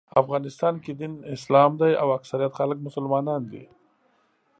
[0.21, 3.63] افغانستان کې دین اسلام دی او اکثریت خلک مسلمانان دي.